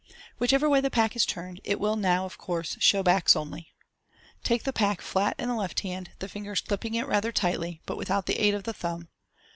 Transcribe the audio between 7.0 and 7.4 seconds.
rather